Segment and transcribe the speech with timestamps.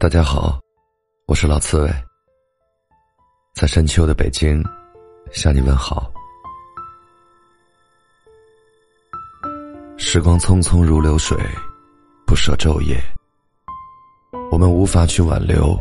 [0.00, 0.58] 大家好，
[1.26, 1.90] 我是老刺猬，
[3.54, 4.64] 在深秋的北京
[5.30, 6.10] 向你问好。
[9.98, 11.36] 时光匆匆如流水，
[12.26, 12.98] 不舍昼夜。
[14.50, 15.78] 我们无法去挽留，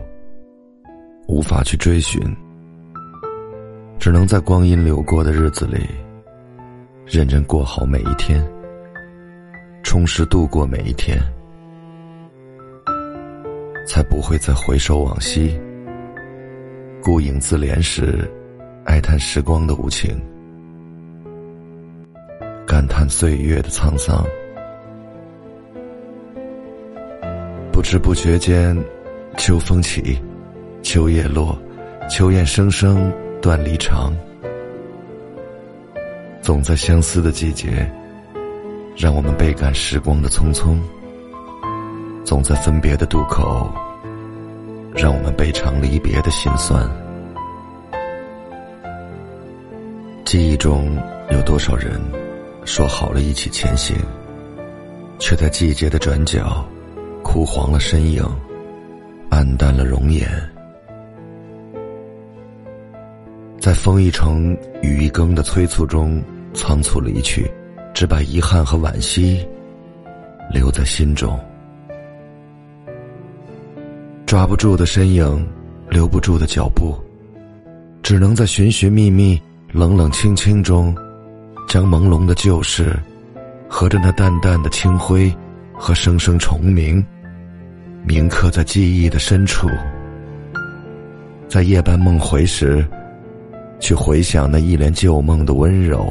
[1.30, 2.22] 无法去追寻，
[4.02, 5.88] 只能在光阴流过的日子里，
[7.06, 8.46] 认真过好每一天，
[9.82, 11.18] 充实度过每一天。
[13.90, 15.60] 才不会再回首往昔，
[17.02, 18.30] 孤影自怜时，
[18.86, 20.16] 哀叹时光的无情，
[22.68, 24.24] 感叹岁月的沧桑。
[27.72, 28.78] 不知不觉间，
[29.38, 30.22] 秋风起，
[30.84, 31.58] 秋叶落，
[32.08, 33.12] 秋雁声声
[33.42, 34.14] 断离肠。
[36.44, 37.92] 总在相思的季节，
[38.96, 40.78] 让我们倍感时光的匆匆。
[42.24, 43.74] 总在分别的渡口，
[44.94, 46.88] 让我们倍尝离别的心酸。
[50.26, 50.96] 记忆中
[51.32, 52.00] 有多少人
[52.66, 53.96] 说好了一起前行，
[55.18, 56.64] 却在季节的转角
[57.24, 58.24] 枯黄了身影，
[59.32, 60.30] 黯淡了容颜。
[63.60, 66.24] 在风一程雨一更的催促中
[66.54, 67.52] 仓促离去，
[67.94, 69.46] 只把遗憾和惋惜
[70.54, 71.40] 留在心中。
[74.30, 75.44] 抓不住的身影，
[75.90, 76.96] 留不住的脚步，
[78.04, 79.42] 只能在寻寻觅觅、
[79.72, 80.96] 冷冷清清中，
[81.68, 82.96] 将朦胧的旧事，
[83.68, 85.36] 和着那淡淡的清辉
[85.74, 87.04] 和声声虫鸣，
[88.06, 89.68] 铭刻在记忆的深处。
[91.48, 92.86] 在夜半梦回时，
[93.80, 96.06] 去回想那一帘旧梦的温柔。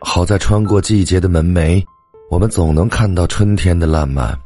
[0.00, 1.82] 好在穿过季节的门楣，
[2.30, 4.38] 我们总能看到春天的烂漫。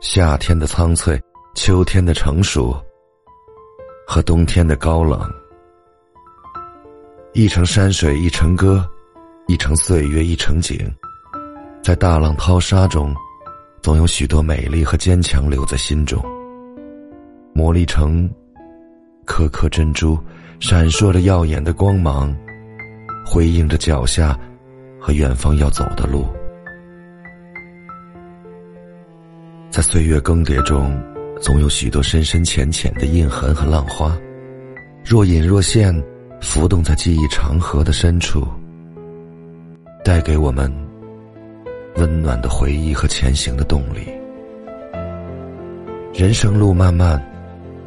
[0.00, 1.20] 夏天的苍翠，
[1.56, 2.72] 秋天的成熟，
[4.06, 5.20] 和冬天的高冷。
[7.32, 8.88] 一程山水一程歌，
[9.48, 10.78] 一程岁月一程景，
[11.82, 13.12] 在大浪淘沙中，
[13.82, 16.24] 总有许多美丽和坚强留在心中。
[17.52, 18.30] 磨砺成
[19.26, 20.16] 颗颗珍珠，
[20.60, 22.32] 闪烁着耀眼的光芒，
[23.26, 24.38] 辉映着脚下
[25.00, 26.24] 和远方要走的路。
[29.78, 31.00] 在岁月更迭中，
[31.40, 34.18] 总有许多深深浅浅的印痕和浪花，
[35.04, 35.94] 若隐若现，
[36.40, 38.44] 浮动在记忆长河的深处，
[40.04, 40.68] 带给我们
[41.94, 44.00] 温暖的回忆和前行的动力。
[46.12, 47.24] 人生路漫漫，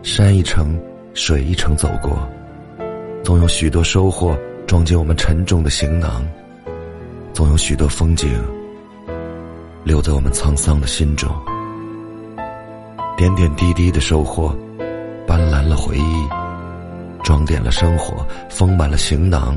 [0.01, 0.80] 山一程，
[1.13, 2.25] 水一程走过，
[3.22, 4.34] 总有许多收获
[4.66, 6.25] 装进我们沉重的行囊，
[7.34, 8.30] 总有许多风景
[9.84, 11.30] 留在我们沧桑的心中。
[13.22, 14.52] 点点滴滴的收获，
[15.28, 16.28] 斑斓了回忆，
[17.22, 19.56] 装点了生活，丰满了行囊，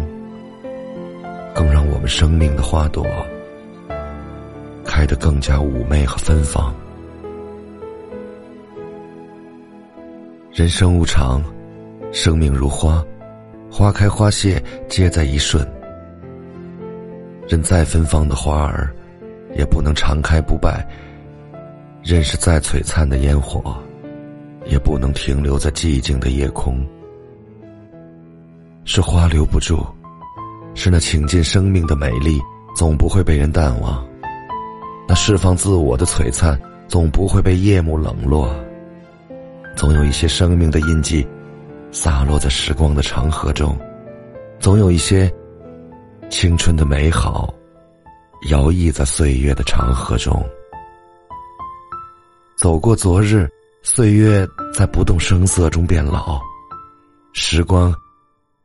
[1.55, 3.07] 更让我们生命的花朵
[4.85, 6.75] 开得更加妩媚和芬芳。
[10.53, 11.43] 人生无常，
[12.13, 13.03] 生命如花，
[13.71, 15.67] 花开花谢皆在一瞬。
[17.49, 18.95] 任再芬芳的花儿，
[19.57, 20.87] 也不能常开不败。
[22.05, 23.75] 认识再璀璨的烟火，
[24.67, 26.87] 也不能停留在寂静的夜空。
[28.85, 29.83] 是花留不住，
[30.75, 32.39] 是那倾尽生命的美丽，
[32.77, 34.07] 总不会被人淡忘。
[35.09, 38.55] 那释放自我的璀璨，总不会被夜幕冷落。
[39.75, 41.27] 总有一些生命的印记，
[41.91, 43.75] 洒落在时光的长河中；
[44.61, 45.33] 总有一些
[46.29, 47.53] 青春的美好，
[48.51, 50.45] 摇曳在岁月的长河中。
[52.57, 53.49] 走过昨日，
[53.83, 56.41] 岁月在不动声色中变老，
[57.33, 57.93] 时光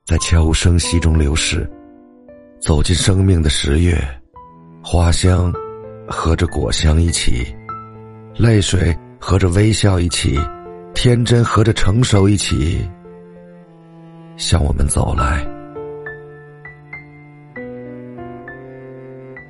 [0.06, 1.68] 在悄无声息中流逝。
[2.62, 4.00] 走进生命的十月，
[4.84, 5.52] 花香
[6.08, 7.44] 和着果香一起，
[8.36, 10.40] 泪水和着微笑一起，
[10.94, 12.88] 天真和着成熟一起，
[14.38, 15.44] 向我们走来。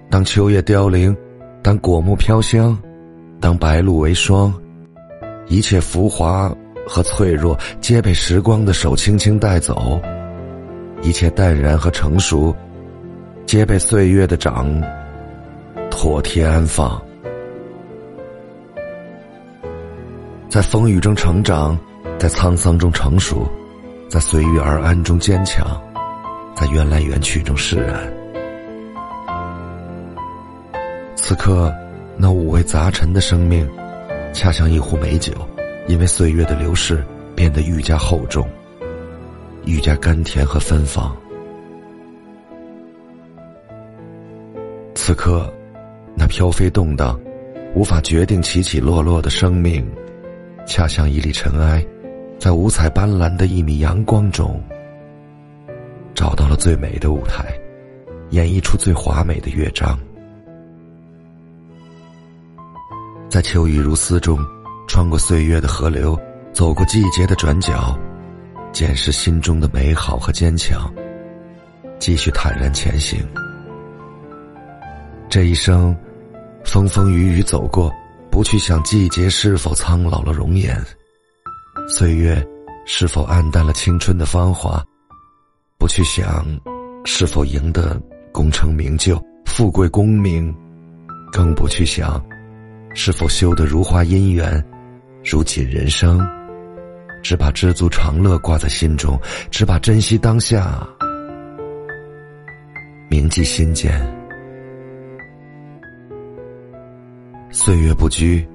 [0.10, 1.16] 当秋叶凋零，
[1.62, 2.78] 当果木飘香。
[3.42, 4.54] 当白露为霜，
[5.48, 6.54] 一切浮华
[6.86, 10.00] 和脆弱皆被时光的手轻轻带走；
[11.02, 12.54] 一切淡然和成熟，
[13.46, 14.70] 皆被岁月的掌
[15.90, 17.02] 妥帖安放。
[20.50, 21.78] 在风雨中成长，
[22.18, 23.48] 在沧桑中成熟，
[24.10, 25.82] 在随遇而安中坚强，
[26.56, 27.96] 在缘来缘去中释然。
[31.16, 31.74] 此刻。
[32.22, 33.66] 那五味杂陈的生命，
[34.34, 35.32] 恰像一壶美酒，
[35.88, 37.02] 因为岁月的流逝，
[37.34, 38.46] 变得愈加厚重，
[39.64, 41.16] 愈加甘甜和芬芳。
[44.96, 45.50] 此刻，
[46.14, 47.18] 那飘飞动荡、
[47.74, 49.90] 无法决定起起落落的生命，
[50.68, 51.82] 恰像一粒尘埃，
[52.38, 54.62] 在五彩斑斓的一米阳光中，
[56.14, 57.46] 找到了最美的舞台，
[58.32, 59.98] 演绎出最华美的乐章。
[63.30, 64.40] 在秋雨如丝中，
[64.88, 66.20] 穿过岁月的河流，
[66.52, 67.96] 走过季节的转角，
[68.72, 70.92] 检视心中的美好和坚强，
[72.00, 73.20] 继续坦然前行。
[75.30, 75.96] 这一生，
[76.66, 77.94] 风风雨雨走过，
[78.32, 80.76] 不去想季节是否苍老了容颜，
[81.88, 82.44] 岁月
[82.88, 84.84] 是否暗淡了青春的芳华，
[85.78, 86.44] 不去想
[87.06, 88.02] 是否赢得
[88.32, 90.52] 功成名就、富贵功名，
[91.32, 92.20] 更不去想。
[92.94, 94.64] 是否修得如花姻缘，
[95.24, 96.20] 如锦人生？
[97.22, 99.20] 只把知足常乐挂在心中，
[99.52, 100.88] 只把珍惜当下
[103.10, 103.92] 铭记心间。
[107.52, 108.48] 岁月不居，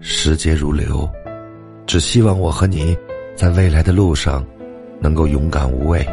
[0.00, 1.08] 时节如流，
[1.86, 2.96] 只希望我和你，
[3.34, 4.44] 在未来的路上，
[5.00, 6.06] 能够勇敢无畏，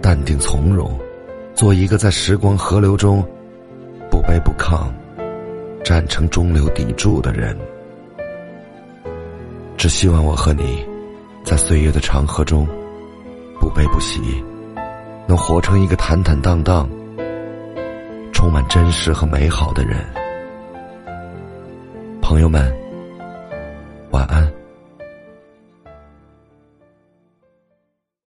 [0.00, 0.98] 淡定从容，
[1.54, 3.22] 做一个在时光河流中
[4.10, 4.90] 不卑不亢。
[5.84, 7.56] 站成中流砥柱的人，
[9.76, 10.84] 只希望我和你，
[11.44, 12.66] 在岁月的长河中，
[13.58, 14.20] 不悲不喜，
[15.26, 16.88] 能活成一个坦坦荡荡、
[18.32, 20.04] 充满真实和美好的人。
[22.20, 22.70] 朋友们，
[24.10, 24.57] 晚安。